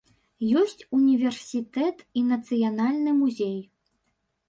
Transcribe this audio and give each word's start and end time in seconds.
Ёсць 0.61 0.81
універсітэт 0.99 2.03
і 2.21 2.27
нацыянальны 2.33 3.17
музей. 3.23 3.57